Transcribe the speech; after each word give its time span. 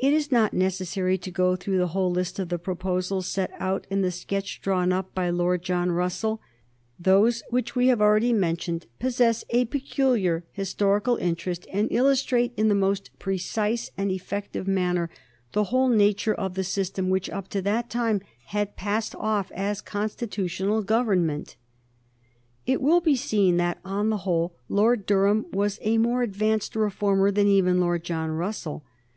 It 0.00 0.12
is 0.12 0.30
not 0.30 0.54
necessary 0.54 1.18
to 1.18 1.32
go 1.32 1.56
through 1.56 1.78
the 1.78 1.88
whole 1.88 2.12
list 2.12 2.38
of 2.38 2.48
the 2.48 2.60
proposals 2.60 3.26
set 3.26 3.50
out 3.58 3.88
in 3.90 4.02
the 4.02 4.12
sketch 4.12 4.60
drawn 4.60 4.92
up 4.92 5.12
by 5.16 5.30
Lord 5.30 5.62
John 5.64 5.90
Russell. 5.90 6.40
Those 6.96 7.42
which 7.50 7.74
we 7.74 7.88
have 7.88 8.00
already 8.00 8.32
mentioned 8.32 8.86
possess 9.00 9.44
a 9.50 9.64
peculiar 9.64 10.44
historical 10.52 11.16
interest 11.16 11.66
and 11.72 11.90
illustrate 11.90 12.52
in 12.56 12.68
the 12.68 12.76
most 12.76 13.10
precise 13.18 13.90
and 13.98 14.12
effective 14.12 14.68
manner 14.68 15.10
the 15.54 15.64
whole 15.64 15.88
nature 15.88 16.34
of 16.36 16.54
the 16.54 16.62
system 16.62 17.10
which, 17.10 17.28
up 17.28 17.48
to 17.48 17.60
that 17.62 17.90
time, 17.90 18.20
had 18.54 18.76
passed 18.76 19.16
off 19.16 19.50
as 19.50 19.80
constitutional 19.80 20.84
government. 20.84 21.56
[Sidenote: 22.68 22.78
1831 22.78 22.78
Vote 22.78 22.78
by 22.78 22.78
ballot] 22.78 22.78
It 22.78 22.82
will 22.84 23.00
be 23.00 23.16
seen 23.16 23.56
that, 23.56 23.80
on 23.84 24.10
the 24.10 24.18
whole, 24.22 24.54
Lord 24.68 25.04
Durham 25.04 25.46
was 25.52 25.80
a 25.82 25.98
more 25.98 26.22
advanced 26.22 26.76
reformer 26.76 27.32
than 27.32 27.48
even 27.48 27.80
Lord 27.80 28.04
John 28.04 28.30
Russell. 28.30 28.84